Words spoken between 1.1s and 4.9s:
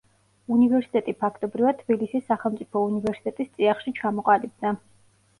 ფაქტობრივად თბილისის სახელმწიფო უნივერსიტეტის წიაღში ჩამოყალიბდა.